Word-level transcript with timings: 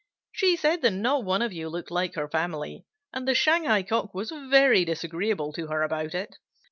She 0.31 0.55
said 0.55 0.81
that 0.81 0.93
not 0.93 1.25
one 1.25 1.43
of 1.43 1.53
you 1.53 1.69
looked 1.69 1.91
like 1.91 2.15
her 2.15 2.27
family, 2.27 2.85
and 3.13 3.27
the 3.27 3.35
Shanghai 3.35 3.83
Cock 3.83 4.15
was 4.15 4.31
very 4.31 4.83
disagreeable 4.83 5.53
to 5.53 5.67
her 5.67 5.83
about 5.83 6.15
it. 6.15 6.37